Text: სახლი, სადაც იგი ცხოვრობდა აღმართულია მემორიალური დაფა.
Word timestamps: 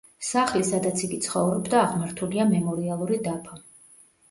სახლი, 0.27 0.61
სადაც 0.69 1.03
იგი 1.07 1.19
ცხოვრობდა 1.25 1.79
აღმართულია 1.83 2.49
მემორიალური 2.55 3.23
დაფა. 3.31 3.63